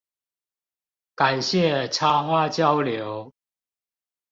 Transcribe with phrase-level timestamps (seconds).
[1.13, 3.31] 感謝插花交流